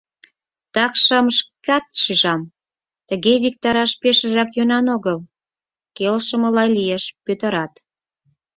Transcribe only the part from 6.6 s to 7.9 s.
лиеш Пӧтырат.